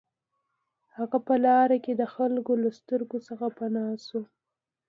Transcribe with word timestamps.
هغه 0.97 1.17
په 1.27 1.33
لاره 1.45 1.77
کې 1.83 1.93
د 1.95 2.03
خلکو 2.15 2.53
له 2.63 2.69
سترګو 2.79 3.17
څخه 3.27 3.45
پناه 3.57 3.93
شو 4.07 4.21